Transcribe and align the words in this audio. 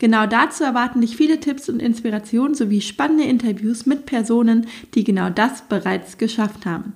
Genau 0.00 0.26
dazu 0.26 0.64
erwarten 0.64 1.02
dich 1.02 1.14
viele 1.14 1.40
Tipps 1.40 1.68
und 1.68 1.80
Inspirationen 1.80 2.54
sowie 2.54 2.80
spannende 2.80 3.24
Interviews 3.24 3.84
mit 3.84 4.06
Personen, 4.06 4.66
die 4.94 5.04
genau 5.04 5.28
das 5.28 5.60
bereits 5.68 6.16
geschafft 6.16 6.64
haben. 6.64 6.94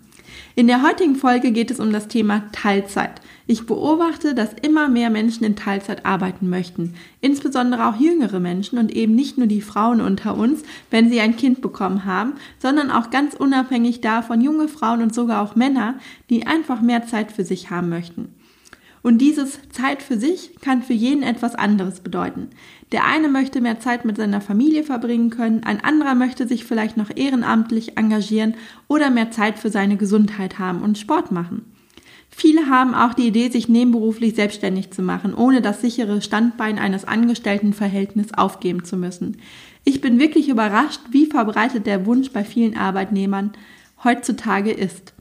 In 0.57 0.69
der 0.69 0.83
heutigen 0.83 1.15
Folge 1.15 1.53
geht 1.53 1.71
es 1.71 1.81
um 1.81 1.93
das 1.93 2.09
Thema 2.09 2.45
Teilzeit. 2.53 3.21
Ich 3.47 3.67
beobachte, 3.67 4.35
dass 4.35 4.55
immer 4.63 4.89
mehr 4.89 5.11
Menschen 5.11 5.45
in 5.45 5.55
Teilzeit 5.55 6.07
arbeiten 6.07 6.49
möchten, 6.49 6.95
insbesondere 7.21 7.89
auch 7.89 8.01
jüngere 8.01 8.41
Menschen 8.41 8.79
und 8.79 8.91
eben 8.91 9.15
nicht 9.15 9.37
nur 9.37 9.49
die 9.49 9.61
Frauen 9.61 10.01
unter 10.01 10.35
uns, 10.35 10.63
wenn 10.91 11.11
sie 11.11 11.21
ein 11.21 11.37
Kind 11.37 11.61
bekommen 11.61 12.07
haben, 12.07 12.33
sondern 12.59 12.91
auch 12.91 13.11
ganz 13.11 13.35
unabhängig 13.35 14.01
davon 14.01 14.41
junge 14.41 14.67
Frauen 14.67 15.03
und 15.03 15.15
sogar 15.15 15.43
auch 15.43 15.57
Männer, 15.57 15.97
die 16.31 16.47
einfach 16.47 16.81
mehr 16.81 17.07
Zeit 17.07 17.33
für 17.33 17.45
sich 17.45 17.69
haben 17.69 17.91
möchten. 17.91 18.35
Und 19.05 19.19
dieses 19.19 19.59
Zeit 19.69 20.03
für 20.03 20.19
sich 20.19 20.59
kann 20.63 20.83
für 20.83 20.95
jeden 20.95 21.23
etwas 21.23 21.55
anderes 21.55 22.01
bedeuten. 22.01 22.49
Der 22.91 23.05
eine 23.05 23.29
möchte 23.29 23.61
mehr 23.61 23.79
Zeit 23.79 24.07
mit 24.07 24.17
seiner 24.17 24.41
Familie 24.41 24.83
verbringen 24.83 25.29
können, 25.29 25.63
ein 25.63 25.85
anderer 25.85 26.15
möchte 26.15 26.49
sich 26.49 26.65
vielleicht 26.65 26.97
noch 26.97 27.15
ehrenamtlich 27.15 27.99
engagieren 27.99 28.55
oder 28.89 29.11
mehr 29.11 29.31
Zeit 29.31 29.59
für 29.59 29.69
seine 29.69 29.99
Gesundheit 29.99 30.59
haben 30.59 30.81
und 30.81 30.97
Sport 30.97 31.33
machen. 31.33 31.67
Viele 32.31 32.71
haben 32.71 32.95
auch 32.95 33.13
die 33.13 33.27
Idee, 33.27 33.51
sich 33.51 33.69
nebenberuflich 33.69 34.37
selbstständig 34.37 34.91
zu 34.91 35.03
machen, 35.03 35.35
ohne 35.35 35.61
das 35.61 35.83
sichere 35.83 36.23
Standbein 36.23 36.79
eines 36.79 37.05
Angestelltenverhältnisses 37.05 38.33
aufgeben 38.33 38.85
zu 38.85 38.97
müssen. 38.97 39.37
Ich 39.85 40.01
bin 40.01 40.19
wirklich 40.19 40.49
überrascht, 40.49 41.01
wie 41.11 41.27
verbreitet 41.27 41.85
der 41.85 42.07
Wunsch 42.07 42.31
bei 42.31 42.43
vielen 42.43 42.75
Arbeitnehmern 42.75 43.53
heutzutage 44.03 44.73
ist. 44.73 45.14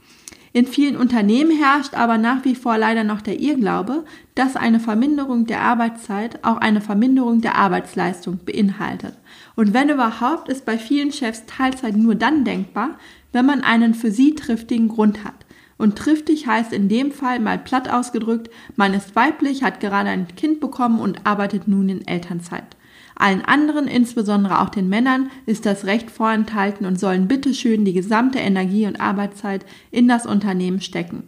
In 0.56 0.68
vielen 0.68 0.96
Unternehmen 0.96 1.50
herrscht 1.50 1.94
aber 1.94 2.16
nach 2.16 2.44
wie 2.44 2.54
vor 2.54 2.78
leider 2.78 3.02
noch 3.02 3.20
der 3.20 3.40
Irrglaube, 3.40 4.04
dass 4.36 4.54
eine 4.54 4.78
Verminderung 4.78 5.46
der 5.46 5.62
Arbeitszeit 5.62 6.44
auch 6.44 6.58
eine 6.58 6.80
Verminderung 6.80 7.40
der 7.40 7.56
Arbeitsleistung 7.56 8.38
beinhaltet. 8.44 9.18
Und 9.56 9.74
wenn 9.74 9.88
überhaupt, 9.88 10.48
ist 10.48 10.64
bei 10.64 10.78
vielen 10.78 11.10
Chefs 11.10 11.46
Teilzeit 11.46 11.96
nur 11.96 12.14
dann 12.14 12.44
denkbar, 12.44 12.90
wenn 13.32 13.46
man 13.46 13.62
einen 13.62 13.94
für 13.94 14.12
sie 14.12 14.36
triftigen 14.36 14.86
Grund 14.86 15.24
hat. 15.24 15.34
Und 15.76 15.96
triftig 15.96 16.46
heißt 16.46 16.72
in 16.72 16.88
dem 16.88 17.10
Fall 17.10 17.40
mal 17.40 17.58
platt 17.58 17.90
ausgedrückt, 17.90 18.48
man 18.76 18.94
ist 18.94 19.16
weiblich, 19.16 19.64
hat 19.64 19.80
gerade 19.80 20.10
ein 20.10 20.28
Kind 20.36 20.60
bekommen 20.60 21.00
und 21.00 21.26
arbeitet 21.26 21.66
nun 21.66 21.88
in 21.88 22.06
Elternzeit. 22.06 22.76
Allen 23.16 23.44
anderen, 23.44 23.86
insbesondere 23.86 24.60
auch 24.60 24.70
den 24.70 24.88
Männern, 24.88 25.30
ist 25.46 25.66
das 25.66 25.84
Recht 25.84 26.10
vorenthalten 26.10 26.86
und 26.86 26.98
sollen 26.98 27.28
bitteschön 27.28 27.84
die 27.84 27.92
gesamte 27.92 28.38
Energie 28.38 28.86
und 28.86 29.00
Arbeitszeit 29.00 29.64
in 29.90 30.08
das 30.08 30.26
Unternehmen 30.26 30.80
stecken. 30.80 31.24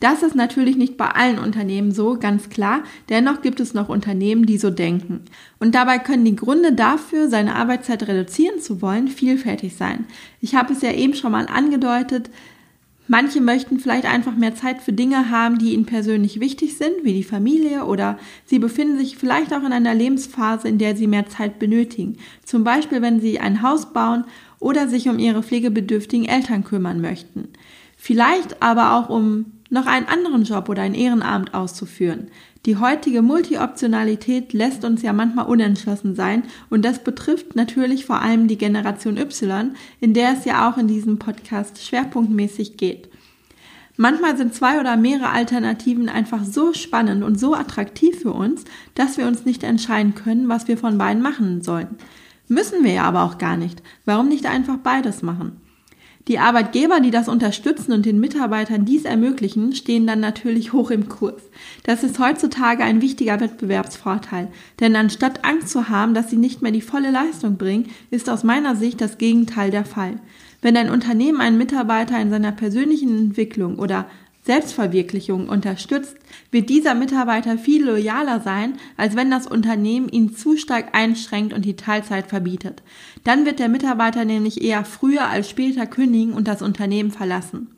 Das 0.00 0.22
ist 0.22 0.34
natürlich 0.34 0.76
nicht 0.76 0.98
bei 0.98 1.08
allen 1.08 1.38
Unternehmen 1.38 1.90
so, 1.90 2.18
ganz 2.18 2.50
klar. 2.50 2.82
Dennoch 3.08 3.40
gibt 3.40 3.58
es 3.58 3.72
noch 3.72 3.88
Unternehmen, 3.88 4.44
die 4.44 4.58
so 4.58 4.68
denken. 4.68 5.22
Und 5.58 5.74
dabei 5.74 5.98
können 5.98 6.26
die 6.26 6.36
Gründe 6.36 6.72
dafür, 6.72 7.30
seine 7.30 7.54
Arbeitszeit 7.54 8.06
reduzieren 8.06 8.60
zu 8.60 8.82
wollen, 8.82 9.08
vielfältig 9.08 9.76
sein. 9.76 10.04
Ich 10.42 10.54
habe 10.54 10.74
es 10.74 10.82
ja 10.82 10.92
eben 10.92 11.14
schon 11.14 11.32
mal 11.32 11.46
angedeutet. 11.46 12.28
Manche 13.06 13.42
möchten 13.42 13.80
vielleicht 13.80 14.06
einfach 14.06 14.34
mehr 14.34 14.54
Zeit 14.54 14.80
für 14.80 14.92
Dinge 14.92 15.30
haben, 15.30 15.58
die 15.58 15.74
ihnen 15.74 15.84
persönlich 15.84 16.40
wichtig 16.40 16.78
sind, 16.78 16.92
wie 17.02 17.12
die 17.12 17.22
Familie, 17.22 17.84
oder 17.84 18.18
sie 18.46 18.58
befinden 18.58 18.98
sich 18.98 19.18
vielleicht 19.18 19.52
auch 19.52 19.62
in 19.62 19.72
einer 19.72 19.94
Lebensphase, 19.94 20.68
in 20.68 20.78
der 20.78 20.96
sie 20.96 21.06
mehr 21.06 21.28
Zeit 21.28 21.58
benötigen. 21.58 22.16
Zum 22.44 22.64
Beispiel, 22.64 23.02
wenn 23.02 23.20
sie 23.20 23.38
ein 23.38 23.60
Haus 23.60 23.92
bauen 23.92 24.24
oder 24.58 24.88
sich 24.88 25.08
um 25.08 25.18
ihre 25.18 25.42
pflegebedürftigen 25.42 26.26
Eltern 26.26 26.64
kümmern 26.64 27.02
möchten. 27.02 27.48
Vielleicht 27.96 28.62
aber 28.62 28.94
auch 28.96 29.10
um 29.10 29.52
noch 29.70 29.86
einen 29.86 30.06
anderen 30.06 30.44
Job 30.44 30.68
oder 30.68 30.82
ein 30.82 30.94
Ehrenamt 30.94 31.54
auszuführen. 31.54 32.28
Die 32.66 32.76
heutige 32.76 33.20
Multioptionalität 33.20 34.52
lässt 34.52 34.84
uns 34.84 35.02
ja 35.02 35.12
manchmal 35.12 35.46
unentschlossen 35.46 36.14
sein 36.14 36.44
und 36.70 36.84
das 36.84 37.04
betrifft 37.04 37.56
natürlich 37.56 38.06
vor 38.06 38.22
allem 38.22 38.48
die 38.48 38.56
Generation 38.56 39.18
Y, 39.18 39.74
in 40.00 40.14
der 40.14 40.32
es 40.32 40.44
ja 40.44 40.68
auch 40.70 40.78
in 40.78 40.88
diesem 40.88 41.18
Podcast 41.18 41.84
schwerpunktmäßig 41.84 42.76
geht. 42.76 43.10
Manchmal 43.96 44.36
sind 44.36 44.54
zwei 44.54 44.80
oder 44.80 44.96
mehrere 44.96 45.28
Alternativen 45.28 46.08
einfach 46.08 46.42
so 46.42 46.72
spannend 46.72 47.22
und 47.22 47.38
so 47.38 47.54
attraktiv 47.54 48.22
für 48.22 48.32
uns, 48.32 48.64
dass 48.94 49.18
wir 49.18 49.26
uns 49.26 49.44
nicht 49.44 49.62
entscheiden 49.62 50.14
können, 50.14 50.48
was 50.48 50.66
wir 50.66 50.78
von 50.78 50.98
beiden 50.98 51.22
machen 51.22 51.62
sollen. 51.62 51.96
Müssen 52.48 52.82
wir 52.82 52.92
ja 52.92 53.04
aber 53.04 53.22
auch 53.22 53.38
gar 53.38 53.56
nicht. 53.56 53.82
Warum 54.04 54.28
nicht 54.28 54.46
einfach 54.46 54.78
beides 54.78 55.22
machen? 55.22 55.60
Die 56.26 56.38
Arbeitgeber, 56.38 57.00
die 57.00 57.10
das 57.10 57.28
unterstützen 57.28 57.92
und 57.92 58.06
den 58.06 58.18
Mitarbeitern 58.18 58.86
dies 58.86 59.04
ermöglichen, 59.04 59.74
stehen 59.74 60.06
dann 60.06 60.20
natürlich 60.20 60.72
hoch 60.72 60.90
im 60.90 61.10
Kurs. 61.10 61.42
Das 61.82 62.02
ist 62.02 62.18
heutzutage 62.18 62.82
ein 62.82 63.02
wichtiger 63.02 63.40
Wettbewerbsvorteil, 63.40 64.48
denn 64.80 64.96
anstatt 64.96 65.44
Angst 65.44 65.68
zu 65.68 65.90
haben, 65.90 66.14
dass 66.14 66.30
sie 66.30 66.38
nicht 66.38 66.62
mehr 66.62 66.72
die 66.72 66.80
volle 66.80 67.10
Leistung 67.10 67.58
bringen, 67.58 67.90
ist 68.10 68.30
aus 68.30 68.42
meiner 68.42 68.74
Sicht 68.74 69.02
das 69.02 69.18
Gegenteil 69.18 69.70
der 69.70 69.84
Fall. 69.84 70.18
Wenn 70.62 70.78
ein 70.78 70.88
Unternehmen 70.88 71.42
einen 71.42 71.58
Mitarbeiter 71.58 72.18
in 72.18 72.30
seiner 72.30 72.52
persönlichen 72.52 73.14
Entwicklung 73.18 73.78
oder 73.78 74.06
Selbstverwirklichung 74.44 75.48
unterstützt, 75.48 76.16
wird 76.50 76.68
dieser 76.68 76.94
Mitarbeiter 76.94 77.56
viel 77.56 77.86
loyaler 77.86 78.40
sein, 78.40 78.74
als 78.98 79.16
wenn 79.16 79.30
das 79.30 79.46
Unternehmen 79.46 80.08
ihn 80.10 80.36
zu 80.36 80.58
stark 80.58 80.94
einschränkt 80.94 81.54
und 81.54 81.64
die 81.64 81.76
Teilzeit 81.76 82.26
verbietet. 82.26 82.82
Dann 83.24 83.46
wird 83.46 83.58
der 83.58 83.70
Mitarbeiter 83.70 84.26
nämlich 84.26 84.62
eher 84.62 84.84
früher 84.84 85.28
als 85.28 85.48
später 85.48 85.86
kündigen 85.86 86.34
und 86.34 86.46
das 86.46 86.60
Unternehmen 86.60 87.10
verlassen. 87.10 87.74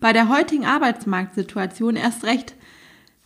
Bei 0.00 0.12
der 0.12 0.28
heutigen 0.28 0.66
Arbeitsmarktsituation 0.66 1.94
erst 1.94 2.24
recht, 2.24 2.54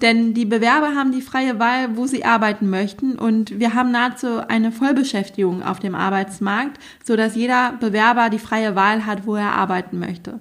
denn 0.03 0.35
die 0.35 0.45
Bewerber 0.45 0.95
haben 0.95 1.13
die 1.13 1.23
freie 1.23 1.59
Wahl, 1.59 1.97
wo 1.97 2.07
sie 2.07 2.25
arbeiten 2.27 2.69
möchten 2.69 3.17
und 3.19 3.59
wir 3.59 3.73
haben 3.73 3.93
nahezu 3.93 4.47
eine 4.47 4.73
Vollbeschäftigung 4.73 5.63
auf 5.63 5.79
dem 5.79 5.95
Arbeitsmarkt, 5.95 6.79
so 7.03 7.17
dass 7.17 7.35
jeder 7.35 7.73
Bewerber 7.81 8.29
die 8.29 8.39
freie 8.39 8.75
Wahl 8.75 9.07
hat, 9.07 9.27
wo 9.27 9.37
er 9.37 9.53
arbeiten 9.53 9.99
möchte. 9.99 10.41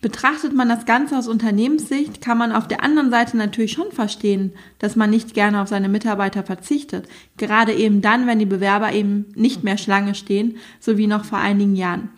Betrachtet 0.00 0.54
man 0.54 0.68
das 0.68 0.86
Ganze 0.86 1.18
aus 1.18 1.28
Unternehmenssicht, 1.28 2.20
kann 2.20 2.38
man 2.38 2.52
auf 2.52 2.68
der 2.68 2.82
anderen 2.82 3.10
Seite 3.10 3.36
natürlich 3.36 3.72
schon 3.72 3.92
verstehen, 3.92 4.52
dass 4.78 4.96
man 4.96 5.10
nicht 5.10 5.34
gerne 5.34 5.60
auf 5.60 5.68
seine 5.68 5.88
Mitarbeiter 5.88 6.42
verzichtet. 6.42 7.08
Gerade 7.36 7.72
eben 7.74 8.00
dann, 8.00 8.26
wenn 8.26 8.38
die 8.38 8.46
Bewerber 8.46 8.92
eben 8.92 9.26
nicht 9.34 9.64
mehr 9.64 9.78
Schlange 9.78 10.14
stehen, 10.14 10.56
so 10.78 10.96
wie 10.96 11.06
noch 11.06 11.24
vor 11.24 11.38
einigen 11.38 11.76
Jahren. 11.76 12.10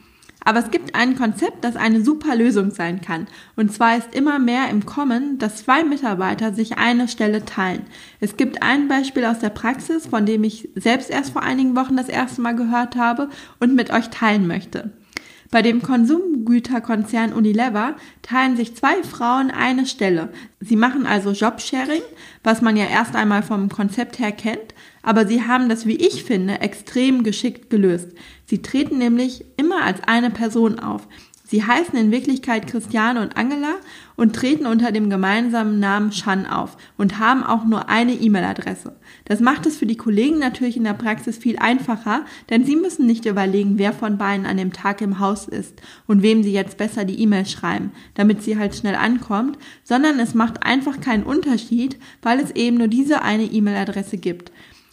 Aber 0.45 0.59
es 0.59 0.71
gibt 0.71 0.95
ein 0.95 1.17
Konzept, 1.17 1.65
das 1.65 1.77
eine 1.77 2.03
super 2.03 2.35
Lösung 2.35 2.71
sein 2.73 3.01
kann. 3.01 3.29
Und 3.57 3.73
zwar 3.73 3.97
ist 3.97 4.15
immer 4.15 4.39
mehr 4.39 4.69
im 4.71 4.85
Kommen, 4.87 5.39
dass 5.39 5.65
zwei 5.65 5.85
Mitarbeiter 5.85 6.53
sich 6.53 6.79
eine 6.79 7.09
Stelle 7.09 7.45
teilen. 7.45 7.83
Es 8.21 8.37
gibt 8.37 8.63
ein 8.63 8.89
Beispiel 8.89 9.25
aus 9.25 9.39
der 9.39 9.51
Praxis, 9.51 10.07
von 10.07 10.27
dem 10.27 10.43
ich 10.45 10.69
selbst 10.75 11.11
erst 11.11 11.33
vor 11.33 11.43
einigen 11.43 11.77
Wochen 11.77 11.97
das 11.97 12.09
erste 12.09 12.41
Mal 12.41 12.57
gehört 12.57 12.97
habe 12.97 13.29
und 13.61 13.75
mit 13.75 13.93
euch 13.93 14.11
teilen 14.11 14.47
möchte. 14.47 14.91
Bei 15.53 15.61
dem 15.61 15.83
Konsumgüterkonzern 15.83 17.35
Unilever 17.35 17.95
teilen 18.23 18.57
sich 18.57 18.75
zwei 18.75 19.03
Frauen 19.03 19.51
eine 19.51 19.85
Stelle. 19.85 20.31
Sie 20.61 20.77
machen 20.77 21.05
also 21.05 21.33
Jobsharing, 21.33 22.01
was 22.43 22.63
man 22.63 22.75
ja 22.75 22.87
erst 22.87 23.15
einmal 23.15 23.43
vom 23.43 23.69
Konzept 23.69 24.19
her 24.19 24.33
kennt, 24.33 24.75
aber 25.03 25.27
sie 25.27 25.43
haben 25.47 25.69
das, 25.69 25.85
wie 25.85 25.97
ich 25.97 26.25
finde, 26.25 26.61
extrem 26.61 27.23
geschickt 27.23 27.69
gelöst. 27.69 28.13
Sie 28.47 28.63
treten 28.63 28.97
nämlich 28.97 29.45
immer 29.59 29.83
als 29.83 30.03
eine 30.07 30.31
Person 30.31 30.79
auf. 30.79 31.07
Sie 31.53 31.63
heißen 31.63 31.99
in 31.99 32.11
Wirklichkeit 32.11 32.67
Christiane 32.67 33.21
und 33.21 33.37
Angela 33.37 33.75
und 34.17 34.35
treten 34.35 34.65
unter 34.65 34.91
dem 34.91 35.11
gemeinsamen 35.11 35.81
Namen 35.81 36.11
Shan 36.11 36.47
auf 36.47 36.79
und 36.97 37.19
haben 37.19 37.45
auch 37.45 37.67
nur 37.67 37.91
eine 37.91 38.15
E-Mail-Adresse. 38.15 38.97
Das 39.27 39.41
macht 39.41 39.67
es 39.67 39.77
für 39.77 39.85
die 39.85 39.99
Kollegen 39.99 40.39
natürlich 40.39 40.79
in 40.79 40.85
der 40.85 40.95
Praxis 40.95 41.37
viel 41.37 41.59
einfacher, 41.59 42.25
denn 42.49 42.65
sie 42.65 42.75
müssen 42.75 43.05
nicht 43.05 43.27
überlegen, 43.27 43.77
wer 43.77 43.93
von 43.93 44.17
beiden 44.17 44.47
an 44.47 44.57
dem 44.57 44.73
Tag 44.73 45.03
im 45.03 45.19
Haus 45.19 45.47
ist 45.47 45.83
und 46.07 46.23
wem 46.23 46.43
sie 46.43 46.55
jetzt 46.55 46.79
besser 46.79 47.05
die 47.05 47.21
E-Mail 47.21 47.45
schreiben, 47.45 47.93
damit 48.15 48.43
sie 48.43 48.59
halt 48.59 48.75
schnell 48.75 48.95
ankommt, 48.95 49.59
sondern 49.85 50.19
es 50.21 50.33
macht 50.33 50.63
einfach 50.63 51.03
keinen 51.03 51.25
Unterschied, 51.25 51.99
weil 52.23 52.41
es 52.41 52.53
eben 52.53 52.79
nur 52.79 52.89
diese 52.89 53.21
eine 53.21 53.45
E-Mail-Adresse 53.45 54.17
gibt. 54.17 54.53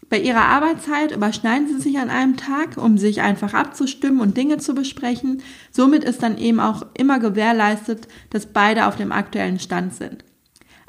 Bei 0.10 0.20
ihrer 0.20 0.46
Arbeitszeit 0.46 1.12
überschneiden 1.12 1.68
sie 1.68 1.80
sich 1.80 2.00
an 2.00 2.10
einem 2.10 2.36
Tag, 2.36 2.78
um 2.78 2.98
sich 2.98 3.22
einfach 3.22 3.54
abzustimmen 3.54 4.22
und 4.22 4.36
Dinge 4.38 4.58
zu 4.58 4.74
besprechen. 4.74 5.44
Somit 5.72 6.04
ist 6.04 6.24
dann 6.24 6.38
eben 6.38 6.60
auch 6.60 6.86
immer 6.98 7.20
gewährleistet, 7.20 8.08
dass 8.32 8.48
beide 8.48 8.88
auf 8.88 8.96
dem 8.96 9.12
aktuellen 9.12 9.60
Stand 9.60 9.94
sind. 9.94 10.26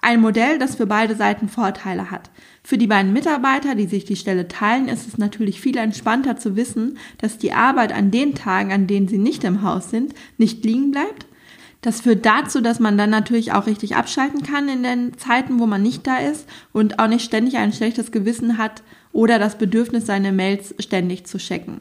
Ein 0.03 0.23
Modell, 0.23 0.59
das 0.59 0.77
für 0.77 0.87
beide 0.87 1.15
Seiten 1.15 1.51
Vorteile 1.51 2.11
hat. 2.11 2.31
Für 2.65 2.79
die 2.79 2.87
beiden 2.87 3.13
Mitarbeiter, 3.13 3.75
die 3.75 3.87
sich 3.87 4.07
die 4.07 4.17
Stelle 4.17 4.49
teilen, 4.49 4.89
ist 4.89 5.07
es 5.07 5.19
natürlich 5.19 5.61
viel 5.61 5.77
entspannter 5.77 6.39
zu 6.39 6.57
wissen, 6.57 6.97
dass 7.19 7.37
die 7.37 7.53
Arbeit 7.53 7.93
an 7.93 8.11
den 8.11 8.35
Tagen, 8.35 8.73
an 8.73 8.87
denen 8.87 9.09
sie 9.09 9.19
nicht 9.19 9.45
im 9.45 9.63
Haus 9.63 9.91
sind, 9.91 10.15
nicht 10.39 10.65
liegen 10.65 10.93
bleibt. 10.93 11.27
Das 11.83 12.01
führt 12.01 12.25
dazu, 12.25 12.63
dass 12.63 12.81
man 12.81 12.97
dann 12.97 13.11
natürlich 13.11 13.53
auch 13.53 13.67
richtig 13.67 13.97
abschalten 13.97 14.43
kann 14.43 14.71
in 14.71 14.83
den 14.83 15.19
Zeiten, 15.19 15.59
wo 15.59 15.67
man 15.67 15.83
nicht 15.83 16.07
da 16.07 16.17
ist 16.17 16.47
und 16.73 16.99
auch 16.99 17.09
nicht 17.09 17.25
ständig 17.25 17.59
ein 17.59 17.73
schlechtes 17.73 18.11
Gewissen 18.11 18.57
hat 18.57 18.83
oder 19.13 19.39
das 19.39 19.59
Bedürfnis, 19.59 20.07
seine 20.07 20.33
Mails 20.33 20.75
ständig 20.79 21.27
zu 21.27 21.39
checken. 21.39 21.81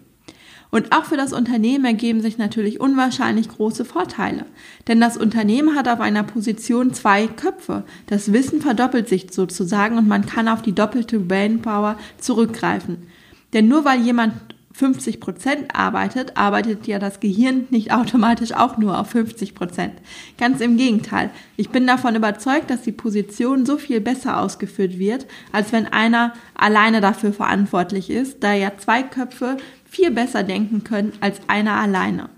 Und 0.72 0.92
auch 0.92 1.06
für 1.06 1.18
das 1.18 1.34
Unternehmen 1.34 1.86
ergeben 1.86 2.22
sich 2.22 2.38
natürlich 2.38 2.80
unwahrscheinlich 2.80 3.50
große 3.50 3.86
Vorteile. 3.86 4.46
Denn 4.88 5.02
das 5.02 5.18
Unternehmen 5.18 5.76
hat 5.76 5.88
auf 5.88 6.00
einer 6.00 6.24
Position 6.24 6.94
zwei 6.94 7.26
Köpfe. 7.28 7.84
Das 8.06 8.34
Wissen 8.34 8.62
verdoppelt 8.62 9.10
sich 9.10 9.28
sozusagen 9.32 9.98
und 9.98 10.08
man 10.08 10.28
kann 10.28 10.48
auf 10.48 10.62
die 10.62 10.76
doppelte 10.76 11.20
Brainpower 11.20 11.98
zurückgreifen. 12.20 13.08
Denn 13.54 13.68
nur 13.68 13.84
weil 13.84 14.02
jemand 14.02 14.34
50 14.72 15.20
Prozent 15.20 15.76
arbeitet, 15.76 16.38
arbeitet 16.38 16.88
ja 16.88 17.00
das 17.00 17.20
Gehirn 17.20 17.68
nicht 17.70 17.92
automatisch 17.92 18.54
auch 18.54 18.78
nur 18.78 19.00
auf 19.00 19.10
50 19.10 19.56
Prozent. 19.56 19.94
Ganz 20.38 20.62
im 20.62 20.78
Gegenteil. 20.78 21.32
Ich 21.58 21.70
bin 21.70 21.88
davon 21.88 22.16
überzeugt, 22.16 22.70
dass 22.70 22.84
die 22.84 22.92
Position 22.92 23.66
so 23.66 23.78
viel 23.78 24.00
besser 24.00 24.40
ausgeführt 24.40 25.00
wird, 25.00 25.26
als 25.52 25.72
wenn 25.72 25.88
einer 25.88 26.34
alleine 26.54 27.02
dafür 27.02 27.34
verantwortlich 27.34 28.10
ist, 28.10 28.44
da 28.44 28.54
ja 28.54 28.72
zwei 28.78 29.04
Köpfe 29.04 29.58
viel 29.86 30.12
besser 30.12 30.44
denken 30.44 30.84
können 30.84 31.14
als 31.20 31.42
einer 31.48 31.74
alleine. 31.74 32.30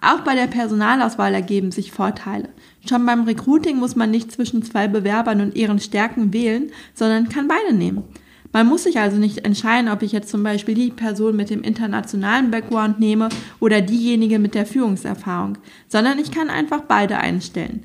Auch 0.00 0.20
bei 0.20 0.34
der 0.34 0.46
Personalauswahl 0.46 1.32
ergeben 1.32 1.72
sich 1.72 1.90
Vorteile. 1.90 2.50
Schon 2.88 3.06
beim 3.06 3.24
Recruiting 3.24 3.78
muss 3.78 3.96
man 3.96 4.10
nicht 4.10 4.30
zwischen 4.30 4.62
zwei 4.62 4.88
Bewerbern 4.88 5.40
und 5.40 5.56
ihren 5.56 5.80
Stärken 5.80 6.32
wählen, 6.34 6.70
sondern 6.94 7.30
kann 7.30 7.48
beide 7.48 7.74
nehmen. 7.74 8.04
Man 8.52 8.66
muss 8.66 8.84
sich 8.84 8.98
also 8.98 9.16
nicht 9.16 9.44
entscheiden, 9.44 9.90
ob 9.90 10.02
ich 10.02 10.12
jetzt 10.12 10.28
zum 10.28 10.42
Beispiel 10.42 10.74
die 10.74 10.90
Person 10.90 11.36
mit 11.36 11.50
dem 11.50 11.62
internationalen 11.62 12.50
Background 12.50 13.00
nehme 13.00 13.28
oder 13.60 13.80
diejenige 13.80 14.38
mit 14.38 14.54
der 14.54 14.66
Führungserfahrung, 14.66 15.58
sondern 15.88 16.18
ich 16.18 16.30
kann 16.30 16.48
einfach 16.48 16.82
beide 16.82 17.18
einstellen. 17.18 17.84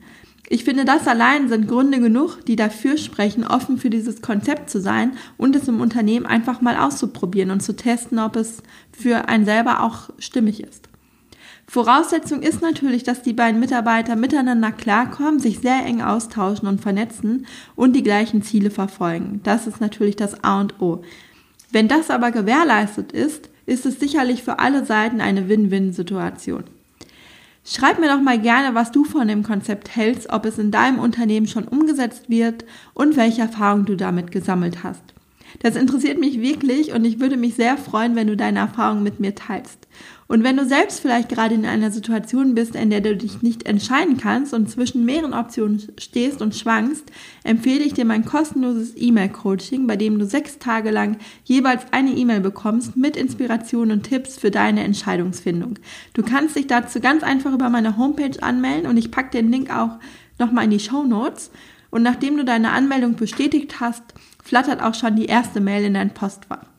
Ich 0.53 0.65
finde, 0.65 0.83
das 0.83 1.07
allein 1.07 1.47
sind 1.47 1.69
Gründe 1.69 2.01
genug, 2.01 2.43
die 2.45 2.57
dafür 2.57 2.97
sprechen, 2.97 3.47
offen 3.47 3.77
für 3.77 3.89
dieses 3.89 4.21
Konzept 4.21 4.69
zu 4.69 4.81
sein 4.81 5.13
und 5.37 5.55
es 5.55 5.69
im 5.69 5.79
Unternehmen 5.79 6.25
einfach 6.25 6.59
mal 6.59 6.75
auszuprobieren 6.75 7.51
und 7.51 7.61
zu 7.61 7.73
testen, 7.73 8.19
ob 8.19 8.35
es 8.35 8.61
für 8.91 9.29
einen 9.29 9.45
selber 9.45 9.81
auch 9.81 10.09
stimmig 10.19 10.61
ist. 10.61 10.90
Voraussetzung 11.71 12.41
ist 12.41 12.62
natürlich, 12.62 13.03
dass 13.03 13.21
die 13.21 13.31
beiden 13.31 13.62
Mitarbeiter 13.62 14.18
miteinander 14.18 14.73
klarkommen, 14.73 15.39
sich 15.39 15.59
sehr 15.59 15.85
eng 15.85 16.01
austauschen 16.01 16.68
und 16.68 16.81
vernetzen 16.81 17.45
und 17.77 17.95
die 17.95 18.03
gleichen 18.03 18.41
Ziele 18.41 18.69
verfolgen. 18.69 19.39
Das 19.44 19.68
ist 19.68 19.79
natürlich 19.79 20.18
das 20.18 20.44
A 20.44 20.59
und 20.59 20.81
O. 20.81 21.01
Wenn 21.71 21.88
das 21.88 22.09
aber 22.09 22.31
gewährleistet 22.31 23.13
ist, 23.13 23.50
ist 23.65 23.85
es 23.85 24.01
sicherlich 24.01 24.44
für 24.44 24.59
alle 24.59 24.85
Seiten 24.85 25.21
eine 25.21 25.47
Win-Win-Situation. 25.47 26.65
Schreib 27.63 28.00
mir 28.01 28.09
doch 28.09 28.21
mal 28.21 28.38
gerne, 28.38 28.75
was 28.75 28.91
du 28.91 29.06
von 29.06 29.29
dem 29.29 29.41
Konzept 29.41 29.95
hältst, 29.95 30.29
ob 30.29 30.45
es 30.45 30.57
in 30.57 30.71
deinem 30.71 31.00
Unternehmen 31.00 31.47
schon 31.47 31.69
umgesetzt 31.69 32.29
wird 32.29 32.65
und 32.94 33.15
welche 33.15 33.44
Erfahrungen 33.44 33.85
du 33.85 33.95
damit 33.95 34.31
gesammelt 34.31 34.83
hast. 34.83 35.13
Das 35.59 35.77
interessiert 35.77 36.19
mich 36.19 36.41
wirklich 36.41 36.91
und 36.91 37.06
ich 37.06 37.21
würde 37.21 37.38
mich 37.38 37.56
sehr 37.56 37.77
freuen, 37.77 38.17
wenn 38.17 38.27
du 38.27 38.35
deine 38.35 38.59
Erfahrungen 38.59 39.03
mit 39.03 39.21
mir 39.21 39.35
teilst. 39.35 39.80
Und 40.27 40.44
wenn 40.44 40.56
du 40.56 40.65
selbst 40.65 41.01
vielleicht 41.01 41.30
gerade 41.30 41.56
in 41.56 41.65
einer 41.65 41.92
Situation 41.92 42.56
bist, 42.56 42.75
in 42.75 42.89
der 42.89 43.01
du 43.01 43.15
dich 43.18 43.42
nicht 43.42 43.65
entscheiden 43.65 44.18
kannst 44.18 44.53
und 44.53 44.69
zwischen 44.69 45.03
mehreren 45.03 45.33
Optionen 45.33 45.81
stehst 45.98 46.42
und 46.42 46.56
schwankst, 46.56 47.03
empfehle 47.44 47.83
ich 47.83 47.94
dir 47.94 48.06
mein 48.06 48.24
kostenloses 48.24 48.94
E-Mail-Coaching, 48.95 49.88
bei 49.88 49.98
dem 49.98 50.19
du 50.19 50.25
sechs 50.25 50.57
Tage 50.57 50.92
lang 50.92 51.18
jeweils 51.44 51.83
eine 51.92 52.12
E-Mail 52.12 52.39
bekommst 52.39 52.95
mit 52.95 53.18
Inspirationen 53.18 53.98
und 53.98 54.03
Tipps 54.03 54.38
für 54.38 54.51
deine 54.51 54.83
Entscheidungsfindung. 54.83 55.80
Du 56.13 56.24
kannst 56.24 56.56
dich 56.56 56.68
dazu 56.68 57.01
ganz 57.01 57.24
einfach 57.24 57.53
über 57.53 57.69
meine 57.69 57.98
Homepage 57.98 58.42
anmelden 58.42 58.89
und 58.89 58.98
ich 58.98 59.12
packe 59.12 59.31
den 59.31 59.51
Link 59.51 59.69
auch 59.69 60.00
nochmal 60.39 60.63
in 60.63 60.71
die 60.71 60.80
Show 60.80 61.03
Notes. 61.03 61.51
Und 61.89 62.03
nachdem 62.03 62.38
du 62.38 62.45
deine 62.45 62.71
Anmeldung 62.71 63.15
bestätigt 63.15 63.81
hast, 63.81 64.03
flattert 64.42 64.81
auch 64.81 64.95
schon 64.95 65.18
die 65.18 65.25
erste 65.25 65.59
Mail 65.59 65.83
in 65.83 65.94
dein 65.94 66.13
Postfach. 66.13 66.70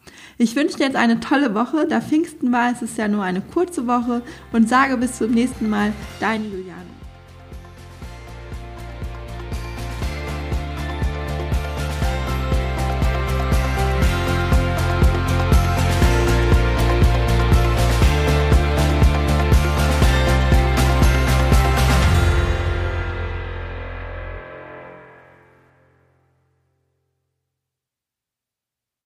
Ich 0.42 0.56
wünsche 0.56 0.76
dir 0.76 0.86
jetzt 0.86 0.96
eine 0.96 1.20
tolle 1.20 1.54
Woche. 1.54 1.86
Da 1.86 2.00
Pfingsten 2.00 2.50
war, 2.50 2.72
es 2.72 2.82
ist 2.82 2.98
ja 2.98 3.06
nur 3.06 3.22
eine 3.22 3.42
kurze 3.42 3.86
Woche 3.86 4.22
und 4.50 4.68
sage 4.68 4.96
bis 4.96 5.18
zum 5.18 5.30
nächsten 5.30 5.70
Mal, 5.70 5.92
dein 6.18 6.42
Juliane. 6.42 6.91